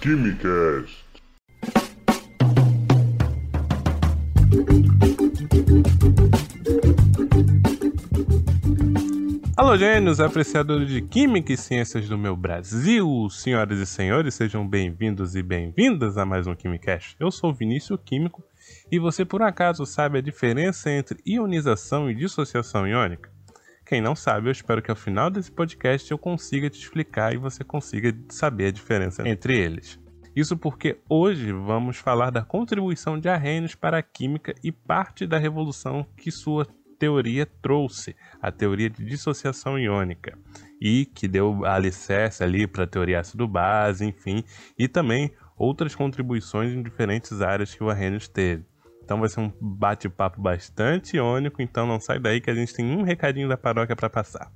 [0.00, 1.04] Quimicast.
[9.54, 15.36] Alô, gênios, apreciadores de Química e Ciências do meu Brasil, senhoras e senhores, sejam bem-vindos
[15.36, 17.14] e bem-vindas a mais um Quimicast.
[17.20, 18.42] Eu sou Vinícius Químico
[18.90, 23.30] e você por acaso sabe a diferença entre ionização e dissociação iônica?
[23.90, 27.36] Quem não sabe, eu espero que ao final desse podcast eu consiga te explicar e
[27.36, 29.98] você consiga saber a diferença entre eles.
[30.34, 35.38] Isso porque hoje vamos falar da contribuição de Arrhenius para a química e parte da
[35.38, 36.68] revolução que sua
[37.00, 40.38] teoria trouxe, a teoria de dissociação iônica,
[40.80, 44.44] e que deu alicerce ali para a teoria ácido-base, enfim,
[44.78, 48.69] e também outras contribuições em diferentes áreas que o Arrhenius teve.
[49.10, 52.86] Então vai ser um bate-papo bastante iônico, então não sai daí que a gente tem
[52.96, 54.52] um recadinho da paróquia para passar.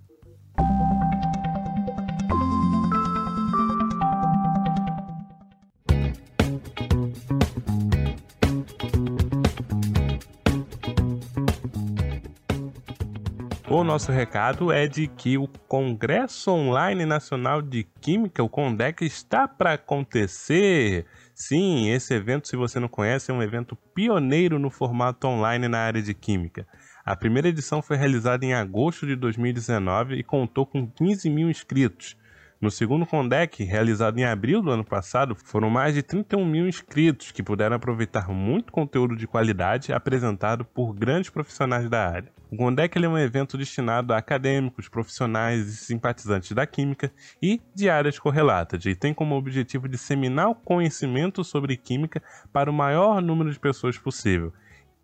[13.84, 19.74] Nosso recado é de que o Congresso Online Nacional de Química, o CONDEC, está para
[19.74, 21.04] acontecer.
[21.34, 25.80] Sim, esse evento, se você não conhece, é um evento pioneiro no formato online na
[25.80, 26.66] área de Química.
[27.04, 32.16] A primeira edição foi realizada em agosto de 2019 e contou com 15 mil inscritos.
[32.64, 37.30] No segundo Condec, realizado em abril do ano passado, foram mais de 31 mil inscritos
[37.30, 42.32] que puderam aproveitar muito conteúdo de qualidade apresentado por grandes profissionais da área.
[42.50, 47.90] O Condec é um evento destinado a acadêmicos, profissionais e simpatizantes da química e de
[47.90, 53.52] áreas correlatas, e tem como objetivo disseminar o conhecimento sobre química para o maior número
[53.52, 54.54] de pessoas possível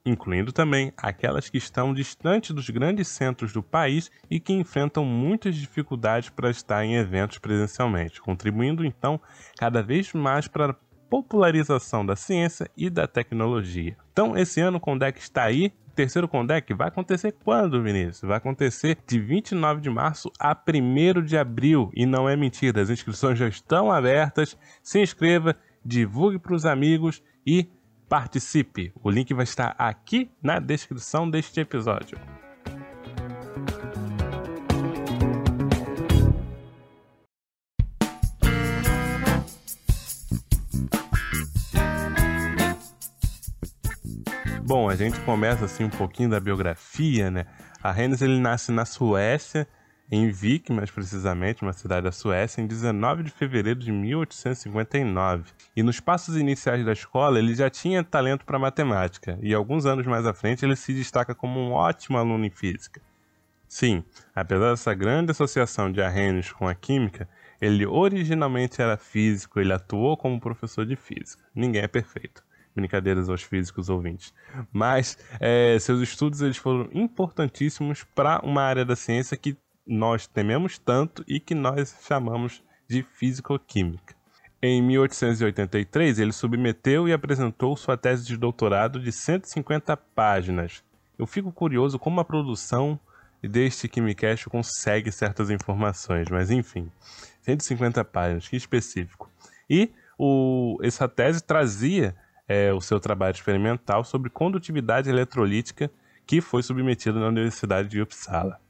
[0.05, 5.55] incluindo também aquelas que estão distantes dos grandes centros do país e que enfrentam muitas
[5.55, 9.21] dificuldades para estar em eventos presencialmente, contribuindo então
[9.59, 10.75] cada vez mais para a
[11.11, 13.97] popularização da ciência e da tecnologia.
[14.13, 15.73] Então, esse ano o Condec está aí.
[15.89, 18.21] O terceiro Condec vai acontecer quando, Vinícius?
[18.21, 21.91] Vai acontecer de 29 de março a 1 de abril.
[21.95, 24.57] E não é mentira, as inscrições já estão abertas.
[24.83, 27.69] Se inscreva, divulgue para os amigos e
[28.11, 28.93] participe.
[29.05, 32.19] O link vai estar aqui na descrição deste episódio.
[44.65, 47.47] Bom, a gente começa assim um pouquinho da biografia, né?
[47.81, 49.69] A Hennes ele nasce na Suécia
[50.11, 55.53] em Vik, mais precisamente, uma cidade da Suécia, em 19 de fevereiro de 1859.
[55.77, 60.07] E nos passos iniciais da escola, ele já tinha talento para matemática, e alguns anos
[60.07, 63.01] mais à frente ele se destaca como um ótimo aluno em física.
[63.69, 64.03] Sim,
[64.35, 67.29] apesar dessa grande associação de Arrhenius com a química,
[67.61, 71.45] ele originalmente era físico, ele atuou como professor de física.
[71.55, 72.43] Ninguém é perfeito.
[72.75, 74.35] Brincadeiras aos físicos ouvintes.
[74.73, 80.79] Mas é, seus estudos eles foram importantíssimos para uma área da ciência que nós tememos
[80.79, 84.15] tanto e que nós chamamos de físico-química.
[84.63, 90.85] Em 1883, ele submeteu e apresentou sua tese de doutorado de 150 páginas.
[91.19, 93.01] Eu fico curioso como a produção
[93.43, 96.91] deste Quimicast consegue certas informações, mas enfim,
[97.43, 99.31] 150 páginas, que específico.
[99.69, 102.15] E o, essa tese trazia
[102.47, 105.91] é, o seu trabalho experimental sobre condutividade eletrolítica
[106.27, 108.61] que foi submetido na Universidade de Uppsala.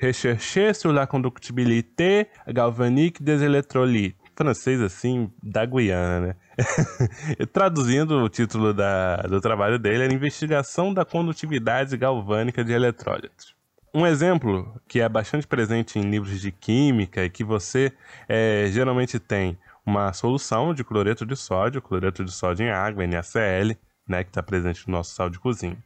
[0.00, 4.16] Rechercher sur la conductibilité galvanique des électrolytes.
[4.34, 6.36] Francês, assim, da Guiana, né?
[7.52, 13.54] Traduzindo o título da, do trabalho dele, era Investigação da Condutividade Galvânica de Eletrólitos.
[13.92, 17.92] Um exemplo que é bastante presente em livros de química e que você
[18.26, 23.76] é, geralmente tem uma solução de cloreto de sódio, cloreto de sódio em água, NaCl,
[24.08, 25.76] né, que está presente no nosso sal de cozinha.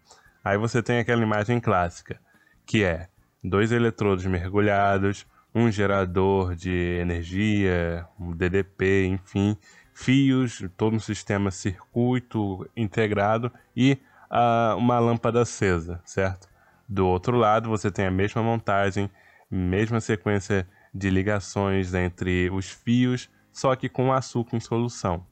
[0.45, 2.21] Aí você tem aquela imagem clássica,
[2.65, 3.09] que é
[3.45, 9.57] dois eletrodos mergulhados, um gerador de energia, um DDP, enfim,
[9.93, 13.99] fios, todo um sistema circuito integrado e
[14.31, 16.49] uh, uma lâmpada acesa, certo?
[16.89, 19.11] Do outro lado, você tem a mesma montagem,
[19.51, 25.25] mesma sequência de ligações entre os fios, só que com açúcar em solução.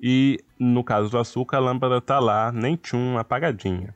[0.00, 3.94] E no caso do açúcar, a lâmpada está lá, nem tchum, apagadinha.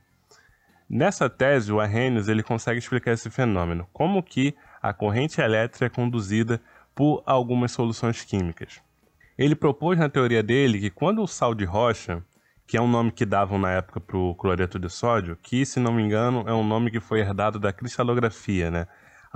[0.89, 5.89] Nessa tese, o Arrhenius ele consegue explicar esse fenômeno, como que a corrente elétrica é
[5.89, 6.61] conduzida
[6.95, 8.81] por algumas soluções químicas.
[9.37, 12.23] Ele propôs na teoria dele que quando o sal de rocha,
[12.67, 15.81] que é um nome que davam na época para o cloreto de sódio, que, se
[15.81, 18.87] não me engano, é um nome que foi herdado da cristalografia, né?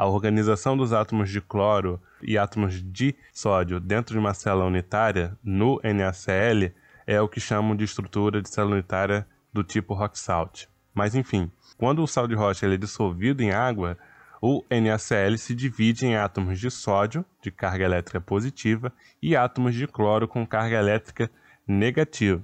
[0.00, 5.36] a organização dos átomos de cloro e átomos de sódio dentro de uma célula unitária
[5.44, 6.72] no NaCl
[7.06, 10.66] é o que chamam de estrutura de célula unitária do tipo rock salt.
[10.94, 13.96] Mas enfim, quando o sal de rocha é dissolvido em água,
[14.40, 18.92] o NaCl se divide em átomos de sódio, de carga elétrica positiva,
[19.22, 21.30] e átomos de cloro com carga elétrica
[21.66, 22.42] negativa.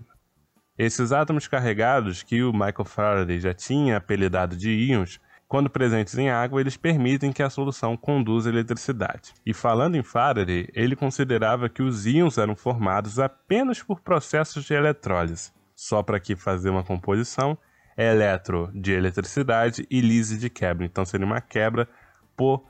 [0.79, 5.19] Esses átomos carregados, que o Michael Faraday já tinha apelidado de íons,
[5.49, 9.33] quando presentes em água, eles permitem que a solução conduza eletricidade.
[9.45, 14.75] E falando em Faraday, ele considerava que os íons eram formados apenas por processos de
[14.75, 15.53] eletrólise.
[15.75, 17.57] Só para aqui fazer uma composição,
[17.97, 20.85] eletro de eletricidade e lise de quebra.
[20.85, 21.89] Então seria uma quebra
[22.37, 22.65] por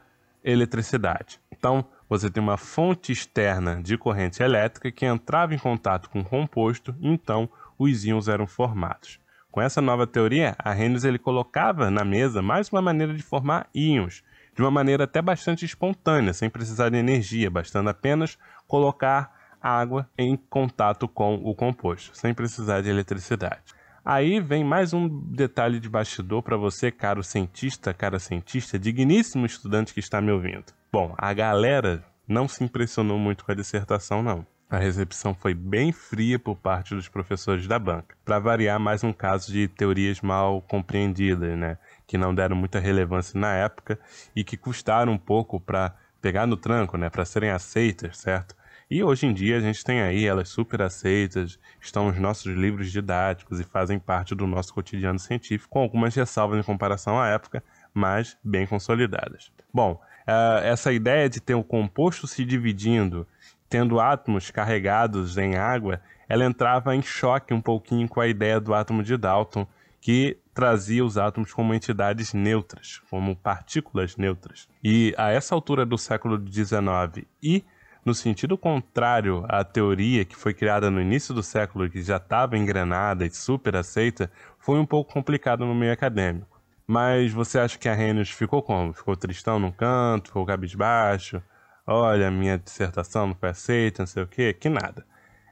[0.44, 1.40] eletricidade.
[1.50, 6.24] Então você tem uma fonte externa de corrente elétrica que entrava em contato com o
[6.24, 9.18] composto, então os íons eram formados.
[9.50, 14.22] Com essa nova teoria, Arrhenius ele colocava na mesa mais uma maneira de formar íons,
[14.54, 20.36] de uma maneira até bastante espontânea, sem precisar de energia, bastando apenas colocar água em
[20.36, 23.75] contato com o composto, sem precisar de eletricidade.
[24.08, 29.92] Aí vem mais um detalhe de bastidor para você, caro cientista, cara cientista, digníssimo estudante
[29.92, 30.66] que está me ouvindo.
[30.92, 34.46] Bom, a galera não se impressionou muito com a dissertação, não.
[34.70, 38.16] A recepção foi bem fria por parte dos professores da banca.
[38.24, 41.76] Para variar, mais um caso de teorias mal compreendidas, né?
[42.06, 43.98] Que não deram muita relevância na época
[44.36, 47.10] e que custaram um pouco para pegar no tranco, né?
[47.10, 48.54] Para serem aceitas, certo?
[48.88, 52.92] E hoje em dia a gente tem aí elas super aceitas, estão nos nossos livros
[52.92, 57.64] didáticos e fazem parte do nosso cotidiano científico, com algumas ressalvas em comparação à época,
[57.92, 59.50] mas bem consolidadas.
[59.74, 63.26] Bom, uh, essa ideia de ter o um composto se dividindo,
[63.68, 68.72] tendo átomos carregados em água, ela entrava em choque um pouquinho com a ideia do
[68.72, 69.66] átomo de Dalton,
[70.00, 74.68] que trazia os átomos como entidades neutras, como partículas neutras.
[74.82, 77.64] E a essa altura do século XIX e
[78.06, 82.56] no sentido contrário à teoria que foi criada no início do século, que já estava
[82.56, 84.30] engrenada e super aceita,
[84.60, 86.62] foi um pouco complicado no meio acadêmico.
[86.86, 88.92] Mas você acha que a Arrhenius ficou como?
[88.92, 91.42] Ficou tristão num canto, ficou cabisbaixo?
[91.84, 94.52] Olha, minha dissertação não foi aceita, não sei o quê?
[94.52, 95.04] Que nada.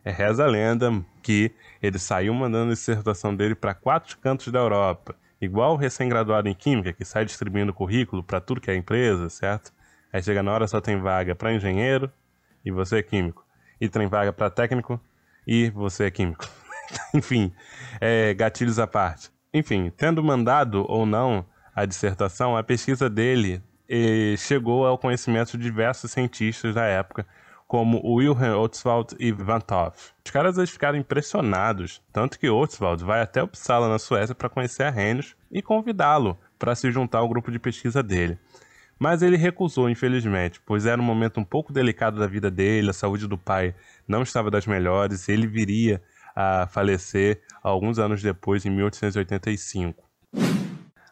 [0.05, 1.51] É reza a lenda que
[1.83, 5.17] ele saiu mandando a dissertação dele para quatro cantos da Europa.
[5.41, 9.73] Igual o recém-graduado em Química, que sai distribuindo currículo para tudo que é empresa, certo?
[10.12, 12.12] Aí chega na hora só tem vaga para engenheiro,
[12.64, 13.44] e você é químico.
[13.81, 15.00] E tem vaga para técnico
[15.46, 16.49] e você é químico.
[17.14, 17.52] Enfim,
[18.00, 19.31] é, gatilhos à parte.
[19.52, 21.44] Enfim, tendo mandado ou não
[21.75, 27.26] a dissertação, a pesquisa dele eh, chegou ao conhecimento de diversos cientistas da época,
[27.66, 30.12] como Wilhelm Ostwald e Van Toff.
[30.25, 34.84] Os caras eles ficaram impressionados, tanto que Ostwald vai até Uppsala, na Suécia, para conhecer
[34.84, 38.38] Arrhenius e convidá-lo para se juntar ao grupo de pesquisa dele.
[38.99, 42.94] Mas ele recusou, infelizmente, pois era um momento um pouco delicado da vida dele, a
[42.94, 43.75] saúde do pai
[44.06, 46.02] não estava das melhores, e ele viria
[46.35, 50.05] a falecer alguns anos depois, em 1885.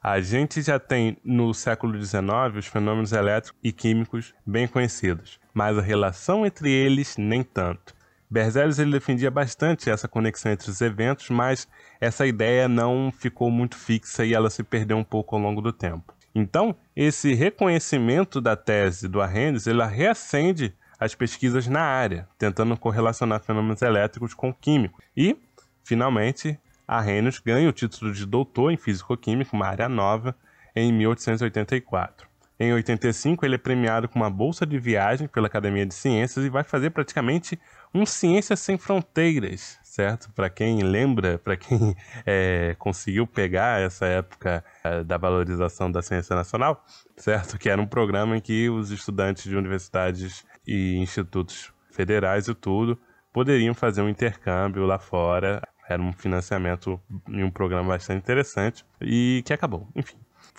[0.03, 2.27] A gente já tem no século XIX
[2.57, 7.95] os fenômenos elétricos e químicos bem conhecidos, mas a relação entre eles nem tanto.
[8.29, 11.69] Berzelius ele defendia bastante essa conexão entre os eventos, mas
[12.01, 15.73] essa ideia não ficou muito fixa e ela se perdeu um pouco ao longo do
[15.73, 16.13] tempo.
[16.35, 23.41] Então, esse reconhecimento da tese do Arrhenius, ela reacende as pesquisas na área, tentando correlacionar
[23.41, 25.05] fenômenos elétricos com químicos.
[25.17, 25.37] E,
[25.85, 30.35] finalmente, Arrhenius ganha o título de doutor em físico-química, uma área nova,
[30.75, 32.27] em 1884.
[32.59, 36.49] Em 85, ele é premiado com uma bolsa de viagem pela Academia de Ciências e
[36.49, 37.59] vai fazer praticamente
[37.93, 40.33] um Ciências Sem Fronteiras, certo?
[40.33, 41.95] Para quem lembra, para quem
[42.25, 46.83] é, conseguiu pegar essa época é, da valorização da ciência nacional,
[47.15, 47.59] certo?
[47.59, 52.99] Que era um programa em que os estudantes de universidades e institutos federais e tudo
[53.35, 55.61] poderiam fazer um intercâmbio lá fora.
[55.87, 59.87] Era um financiamento em um programa bastante interessante e que acabou.
[59.95, 60.17] Enfim,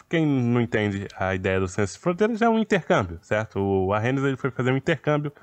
[0.08, 3.60] quem não entende a ideia do Ciências Fronteiras é um intercâmbio, certo?
[3.60, 5.34] O Arrhenius ele foi fazer um intercâmbio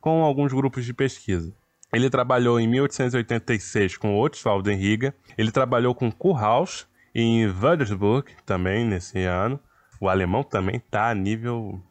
[0.00, 1.52] com alguns grupos de pesquisa.
[1.92, 5.14] Ele trabalhou em 1886 com Ostwald em Riga.
[5.36, 9.58] Ele trabalhou com Kurhaus em Würzburg também nesse ano.
[10.00, 11.82] O alemão também está a nível,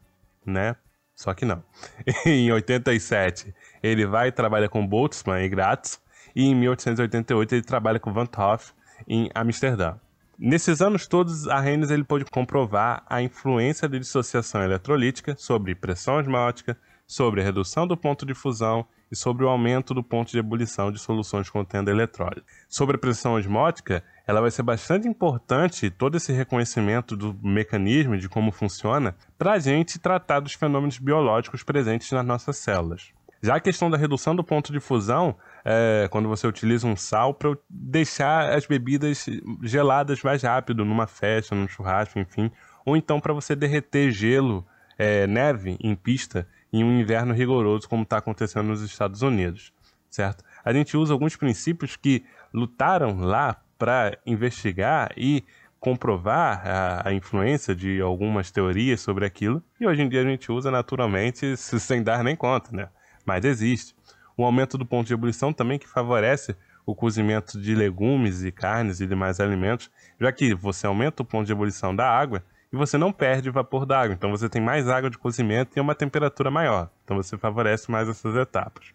[0.45, 0.75] né?
[1.15, 1.61] Só que não.
[2.25, 3.53] em 87
[3.83, 6.01] ele vai e trabalha com Boltzmann em Graz.
[6.33, 8.71] E em 1888 ele trabalha com Van Hoff
[9.07, 9.95] em Amsterdã.
[10.37, 16.77] Nesses anos todos, Arrhenius ele pôde comprovar a influência da dissociação eletrolítica sobre pressão osmótica,
[17.05, 20.91] sobre a redução do ponto de fusão e sobre o aumento do ponto de ebulição
[20.91, 22.45] de soluções contendo eletrólise.
[22.67, 28.29] Sobre a pressão osmótica, ela vai ser bastante importante todo esse reconhecimento do mecanismo de
[28.29, 33.11] como funciona para a gente tratar dos fenômenos biológicos presentes nas nossas células.
[33.41, 37.33] Já a questão da redução do ponto de fusão, é, quando você utiliza um sal
[37.33, 39.25] para deixar as bebidas
[39.63, 42.51] geladas mais rápido, numa festa, num churrasco, enfim,
[42.85, 44.65] ou então para você derreter gelo,
[44.97, 49.73] é, neve em pista em um inverno rigoroso, como está acontecendo nos Estados Unidos,
[50.09, 50.43] certo?
[50.63, 52.23] A gente usa alguns princípios que
[52.53, 55.43] lutaram lá para investigar e
[55.79, 60.51] comprovar a, a, influência de algumas teorias sobre aquilo, e hoje em dia a gente
[60.51, 62.89] usa naturalmente sem dar nem conta, né?
[63.25, 63.95] Mas existe.
[64.35, 68.99] O aumento do ponto de ebulição também que favorece o cozimento de legumes e carnes
[68.99, 72.97] e demais alimentos, já que você aumenta o ponto de ebulição da água e você
[72.97, 74.13] não perde vapor da água.
[74.13, 76.89] Então você tem mais água de cozimento e uma temperatura maior.
[77.03, 78.93] Então você favorece mais essas etapas.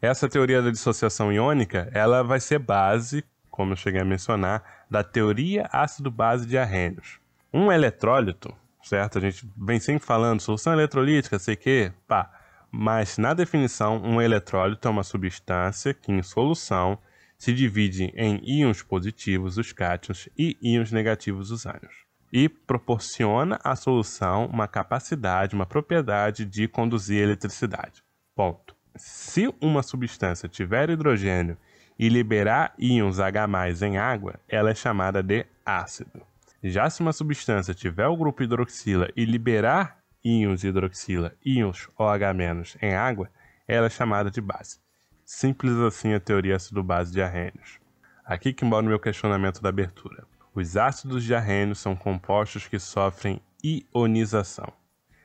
[0.00, 5.04] Essa teoria da dissociação iônica, ela vai ser base, como eu cheguei a mencionar, da
[5.04, 7.20] teoria ácido-base de arrênios.
[7.52, 9.18] Um eletrólito, certo?
[9.18, 12.30] A gente vem sempre falando solução eletrolítica, sei que, pá.
[12.72, 16.98] Mas na definição, um eletrólito é uma substância que em solução
[17.36, 23.74] se divide em íons positivos, os cátions, e íons negativos, os ânions e proporciona à
[23.74, 28.02] solução uma capacidade, uma propriedade de conduzir eletricidade.
[28.34, 28.74] Ponto.
[28.96, 31.56] Se uma substância tiver hidrogênio
[31.98, 33.46] e liberar íons H+
[33.82, 36.22] em água, ela é chamada de ácido.
[36.62, 42.94] Já se uma substância tiver o grupo hidroxila e liberar íons hidroxila, íons OH- em
[42.94, 43.30] água,
[43.66, 44.78] ela é chamada de base.
[45.24, 47.78] Simples assim a teoria ácido-base de arrênios.
[48.24, 50.24] Aqui que mora o meu questionamento da abertura.
[50.54, 54.72] Os ácidos de arrênio são compostos que sofrem ionização,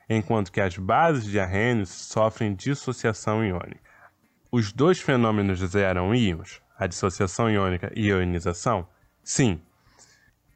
[0.08, 3.90] enquanto que as bases de arrênio sofrem dissociação iônica.
[4.52, 8.88] Os dois fenômenos eram íons, a dissociação iônica e a ionização?
[9.24, 9.60] Sim.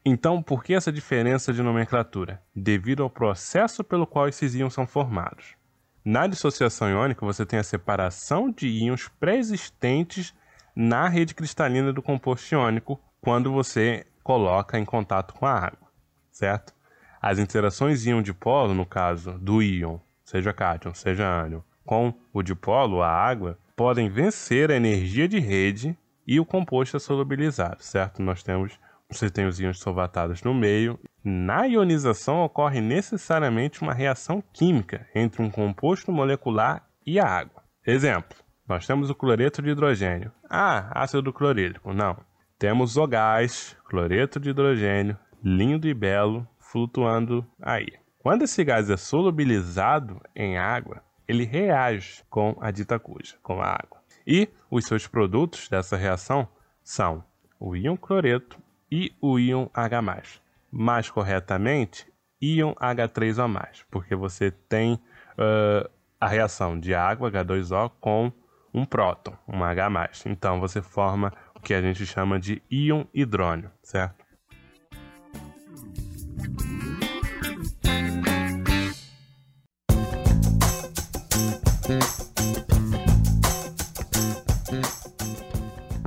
[0.04, 2.40] Então, por que essa diferença de nomenclatura?
[2.54, 5.56] Devido ao processo pelo qual esses íons são formados.
[6.04, 10.32] Na dissociação iônica, você tem a separação de íons pré-existentes
[10.74, 15.88] na rede cristalina do composto iônico quando você coloca em contato com a água,
[16.30, 16.72] certo?
[17.20, 23.02] As interações íon dipolo, no caso do íon, seja cátion, seja ânion, com o dipolo,
[23.02, 25.96] a água, podem vencer a energia de rede
[26.26, 28.22] e o composto é solubilizado, certo?
[28.22, 28.78] Nós temos,
[29.10, 30.98] você tem os íons solvatados no meio.
[31.24, 37.62] Na ionização ocorre necessariamente uma reação química entre um composto molecular e a água.
[37.86, 38.36] Exemplo,
[38.68, 40.30] nós temos o cloreto de hidrogênio.
[40.48, 41.92] Ah, ácido clorídrico.
[41.92, 42.16] Não.
[42.60, 47.86] Temos o gás, cloreto de hidrogênio, lindo e belo, flutuando aí.
[48.18, 53.68] Quando esse gás é solubilizado em água, ele reage com a dita cuja, com a
[53.68, 54.02] água.
[54.26, 56.46] E os seus produtos dessa reação
[56.84, 57.24] são
[57.58, 58.58] o íon cloreto
[58.92, 60.22] e o íon H+.
[60.70, 62.12] Mais corretamente,
[62.42, 65.90] íon H3O+, porque você tem uh,
[66.20, 68.30] a reação de água, H2O, com
[68.74, 70.10] um próton, um H+.
[70.26, 74.24] Então você forma que a gente chama de íon hidrônio, certo?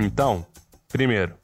[0.00, 0.46] Então,
[0.88, 1.36] primeiro,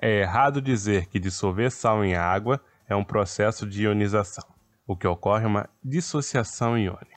[0.00, 4.44] é errado dizer que dissolver sal em água é um processo de ionização.
[4.86, 7.16] O que ocorre é uma dissociação iônica.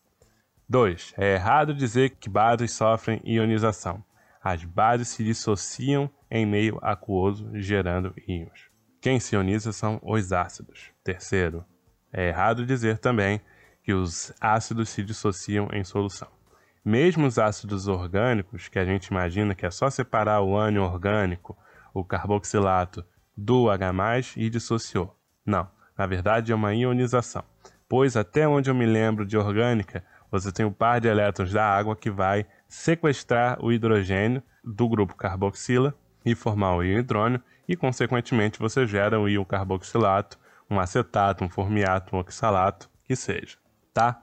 [0.68, 1.14] 2.
[1.18, 4.04] É errado dizer que bases sofrem ionização.
[4.44, 8.70] As bases se dissociam em meio aquoso, gerando íons.
[9.02, 10.92] Quem se ioniza são os ácidos.
[11.04, 11.66] Terceiro,
[12.12, 13.42] é errado dizer também
[13.84, 16.28] que os ácidos se dissociam em solução.
[16.84, 21.58] Mesmo os ácidos orgânicos, que a gente imagina que é só separar o ânion orgânico,
[21.94, 23.06] o carboxilato,
[23.36, 23.94] do H+,
[24.36, 25.18] e dissociou.
[25.46, 25.68] Não,
[25.98, 27.44] na verdade é uma ionização,
[27.88, 31.66] pois até onde eu me lembro de orgânica, você tem o par de elétrons da
[31.66, 35.96] água que vai sequestrar o hidrogênio do grupo carboxila
[36.26, 40.38] e formar o íon hidrônio e, consequentemente, você gera um íon carboxilato,
[40.70, 43.58] um acetato, um formiato, um oxalato, que seja,
[43.94, 44.22] tá?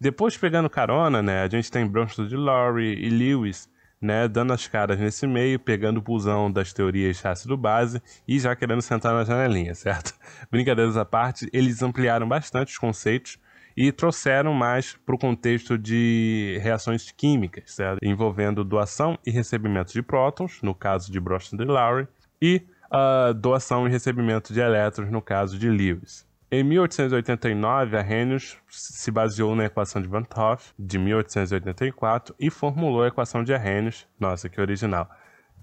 [0.00, 3.68] Depois, pegando carona, né, a gente tem Bronsted de Lowry e Lewis,
[4.00, 8.82] né, dando as caras nesse meio, pegando o pulsão das teorias ácido-base e já querendo
[8.82, 10.12] sentar na janelinha, certo?
[10.50, 13.38] Brincadeiras à parte, eles ampliaram bastante os conceitos
[13.76, 17.98] e trouxeram mais para o contexto de reações químicas, certo?
[18.02, 22.08] envolvendo doação e recebimento de prótons, no caso de Bronsted e Lowry,
[22.40, 26.26] e uh, doação e recebimento de elétrons, no caso de Lewis.
[26.50, 33.02] Em 1889, Arrhenius se baseou na equação de Van 't Hoff de 1884 e formulou
[33.02, 35.10] a equação de Arrhenius, nossa, que original.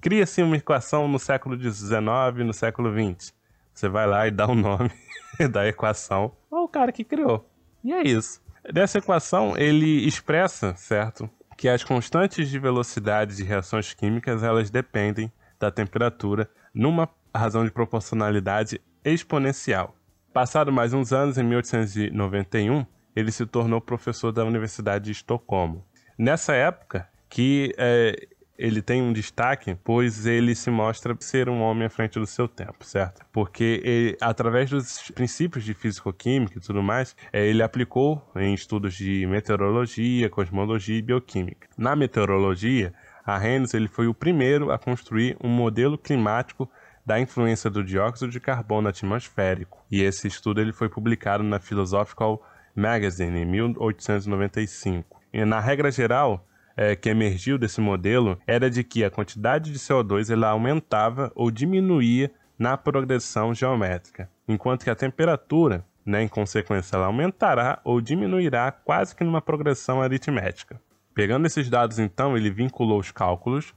[0.02, 3.34] Cria-se uma equação no século XIX no século XX.
[3.74, 4.92] Você vai lá e dá o nome
[5.50, 7.51] da equação ao cara que criou.
[7.84, 8.42] E é isso.
[8.72, 15.32] Dessa equação, ele expressa, certo, que as constantes de velocidade de reações químicas elas dependem
[15.60, 19.96] da temperatura numa razão de proporcionalidade exponencial.
[20.34, 22.86] Passado mais uns anos, em 1891,
[23.16, 25.86] ele se tornou professor da Universidade de Estocolmo.
[26.18, 28.28] Nessa época, que é,
[28.62, 32.48] ele tem um destaque, pois ele se mostra ser um homem à frente do seu
[32.48, 33.26] tempo, certo?
[33.32, 38.94] Porque ele, através dos princípios de físico-química e tudo mais, é, ele aplicou em estudos
[38.94, 41.68] de meteorologia, cosmologia e bioquímica.
[41.76, 42.94] Na meteorologia,
[43.26, 46.70] Arrhenius ele foi o primeiro a construir um modelo climático
[47.04, 49.84] da influência do dióxido de carbono atmosférico.
[49.90, 55.20] E esse estudo ele foi publicado na Philosophical Magazine em 1895.
[55.34, 59.80] E na regra geral, é, que emergiu desse modelo era de que a quantidade de
[59.80, 66.96] CO2 ela aumentava ou diminuía na progressão geométrica, enquanto que a temperatura, né, em consequência,
[66.96, 70.80] ela aumentará ou diminuirá quase que numa progressão aritmética.
[71.14, 73.74] Pegando esses dados, então, ele vinculou os cálculos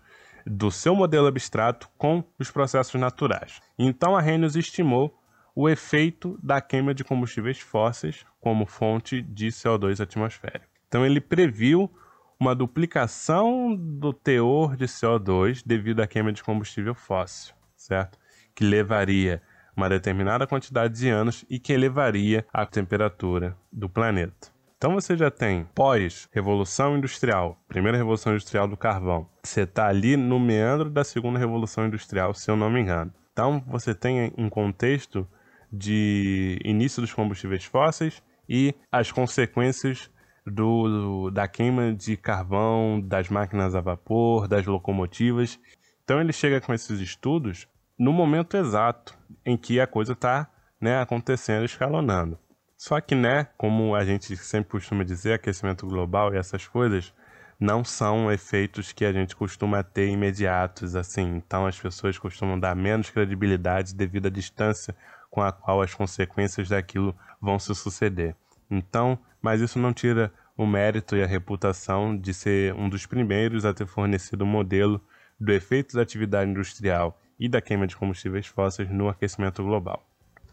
[0.47, 3.61] do seu modelo abstrato com os processos naturais.
[3.79, 5.19] Então, Arrhenius estimou
[5.55, 10.67] o efeito da queima de combustíveis fósseis como fonte de CO2 atmosférico.
[10.87, 11.91] Então, ele previu
[12.39, 18.19] uma duplicação do teor de CO2 devido à queima de combustível fóssil, certo?
[18.55, 19.43] Que levaria
[19.77, 24.53] uma determinada quantidade de anos e que elevaria a temperatura do planeta.
[24.77, 29.27] Então você já tem pós-revolução industrial, primeira revolução industrial do carvão.
[29.43, 33.13] Você está ali no meandro da segunda revolução industrial, se eu não me engano.
[33.33, 35.27] Então você tem um contexto
[35.73, 40.11] de início dos combustíveis fósseis e as consequências
[40.47, 45.59] do, da queima de carvão, das máquinas a vapor, das locomotivas.
[46.05, 47.67] Então ele chega com esses estudos
[47.99, 52.39] no momento exato em que a coisa está né, acontecendo, escalonando.
[52.77, 57.15] Só que, né, como a gente sempre costuma dizer, aquecimento global e essas coisas
[57.59, 61.37] não são efeitos que a gente costuma ter imediatos, assim.
[61.37, 64.95] Então as pessoas costumam dar menos credibilidade devido à distância
[65.31, 68.37] com a qual as consequências daquilo vão se suceder.
[68.71, 73.65] Então, mas isso não tira o mérito e a reputação de ser um dos primeiros
[73.65, 75.01] a ter fornecido o um modelo
[75.39, 80.07] do efeito da atividade industrial e da queima de combustíveis fósseis no aquecimento global.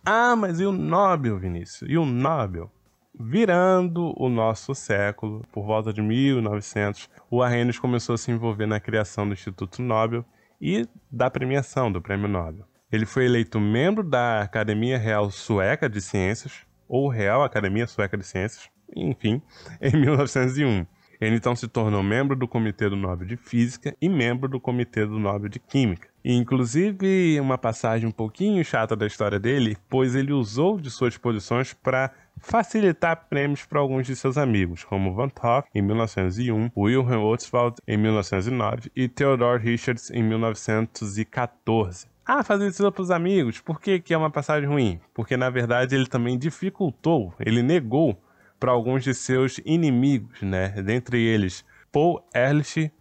[0.03, 1.89] Ah, mas e o Nobel, Vinícius?
[1.89, 2.71] E o Nobel?
[3.13, 8.79] Virando o nosso século, por volta de 1900, o Arrhenius começou a se envolver na
[8.79, 10.25] criação do Instituto Nobel
[10.59, 12.65] e da premiação do Prêmio Nobel.
[12.91, 18.25] Ele foi eleito membro da Academia Real Sueca de Ciências, ou Real Academia Sueca de
[18.25, 19.41] Ciências, enfim,
[19.81, 20.85] em 1901.
[21.21, 25.05] Ele então se tornou membro do Comitê do Nobel de Física e membro do Comitê
[25.05, 26.09] do Nobel de Química.
[26.25, 31.73] Inclusive, uma passagem um pouquinho chata da história dele, pois ele usou de suas posições
[31.73, 37.77] para facilitar prêmios para alguns de seus amigos, como Van Hoff em 1901, Wilhelm Ostwald
[37.87, 42.07] em 1909 e Theodore Richards em 1914.
[42.25, 44.99] Ah, fazer isso para os amigos, por que, que é uma passagem ruim?
[45.13, 48.19] Porque na verdade ele também dificultou, ele negou
[48.61, 50.69] para alguns de seus inimigos, né?
[50.83, 52.91] Dentre eles Paul Ehrlich,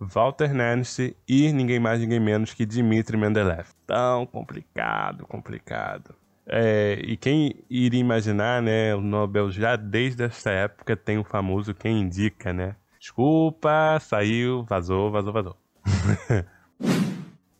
[0.00, 3.68] Walter Nernst e ninguém mais, ninguém menos que Dmitry Mendeleev.
[3.86, 6.16] Tão complicado, complicado.
[6.44, 8.92] É, e quem iria imaginar, né?
[8.92, 12.74] O Nobel já desde essa época tem o famoso quem indica, né?
[12.98, 15.56] Desculpa, saiu, vazou, vazou, vazou.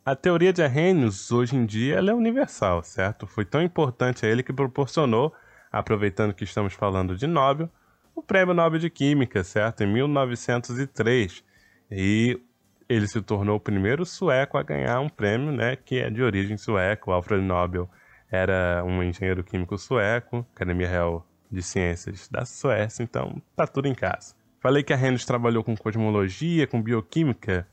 [0.05, 3.27] A teoria de Arrhenius, hoje em dia, ela é universal, certo?
[3.27, 5.33] Foi tão importante a ele que proporcionou,
[5.79, 7.69] aproveitando que estamos falando de Nobel,
[8.15, 9.83] o Prêmio Nobel de Química, certo?
[9.83, 11.45] Em 1903.
[11.91, 12.41] E
[12.89, 16.57] ele se tornou o primeiro sueco a ganhar um prêmio, né, que é de origem
[16.57, 17.11] sueca.
[17.11, 17.89] O Alfred Nobel
[18.31, 23.95] era um engenheiro químico sueco, Academia Real de Ciências da Suécia, então tá tudo em
[23.95, 24.35] casa.
[24.61, 27.67] Falei que Arrhenius trabalhou com cosmologia, com bioquímica,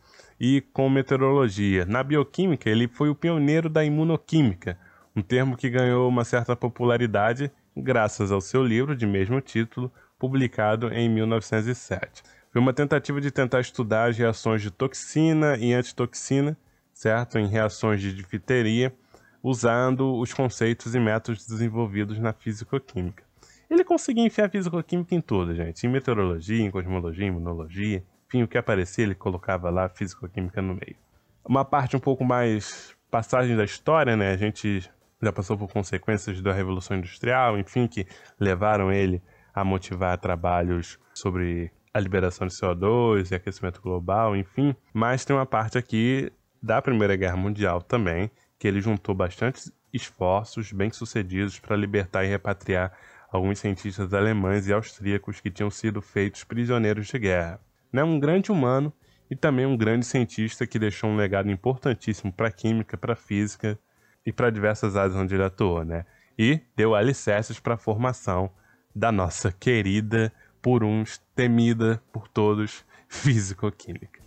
[0.43, 1.85] e com meteorologia.
[1.85, 4.75] Na bioquímica, ele foi o pioneiro da imunoquímica,
[5.15, 10.93] um termo que ganhou uma certa popularidade graças ao seu livro de mesmo título, publicado
[10.93, 12.23] em 1907.
[12.51, 16.57] Foi uma tentativa de tentar estudar as reações de toxina e antitoxina,
[16.93, 18.93] certo, em reações de difteria,
[19.41, 23.23] usando os conceitos e métodos desenvolvidos na físico-química.
[23.69, 28.43] Ele conseguia enfiar a físico-química em tudo, gente, em meteorologia, em cosmologia, em imunologia, enfim,
[28.43, 30.95] o que aparecia ele colocava lá físico-química no meio.
[31.43, 34.31] Uma parte um pouco mais passagem da história, né?
[34.31, 34.89] A gente
[35.21, 38.07] já passou por consequências da Revolução Industrial, enfim, que
[38.39, 39.21] levaram ele
[39.53, 44.75] a motivar trabalhos sobre a liberação de CO2 e aquecimento global, enfim.
[44.93, 46.31] Mas tem uma parte aqui
[46.61, 52.93] da Primeira Guerra Mundial também, que ele juntou bastantes esforços bem-sucedidos para libertar e repatriar
[53.31, 57.59] alguns cientistas alemães e austríacos que tinham sido feitos prisioneiros de guerra.
[57.91, 58.03] Né?
[58.03, 58.93] Um grande humano
[59.29, 63.15] e também um grande cientista que deixou um legado importantíssimo para a química, para a
[63.15, 63.79] física
[64.25, 66.05] e para diversas áreas onde ele atuou, né?
[66.37, 68.51] E deu alicerces para a formação
[68.95, 70.31] da nossa querida,
[70.61, 74.21] por uns temida por todos, físico-química.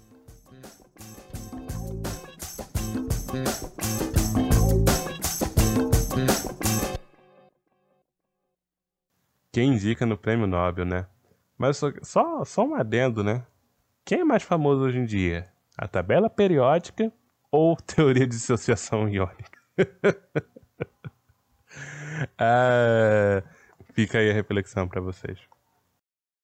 [9.53, 11.07] Quem indica no prêmio Nobel, né?
[11.57, 13.47] Mas só, só, só um adendo, né?
[14.05, 15.49] Quem é mais famoso hoje em dia?
[15.79, 17.13] A tabela periódica
[17.51, 19.54] ou teoria de dissociação iônica?
[22.39, 23.43] ah,
[23.95, 25.39] fica aí a reflexão para vocês.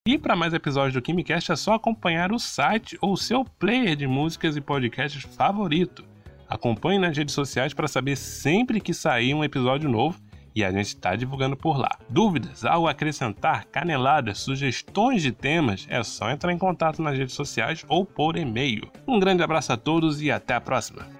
[0.07, 4.07] E para mais episódios do KimiCast é só acompanhar o site ou seu player de
[4.07, 6.05] músicas e podcasts favorito.
[6.49, 10.21] Acompanhe nas redes sociais para saber sempre que sair um episódio novo
[10.55, 11.97] e a gente está divulgando por lá.
[12.09, 17.35] Dúvidas, algo a acrescentar, caneladas, sugestões de temas, é só entrar em contato nas redes
[17.35, 18.91] sociais ou por e-mail.
[19.07, 21.20] Um grande abraço a todos e até a próxima!